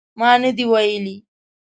[0.19, 1.15] ما نه دي ویلي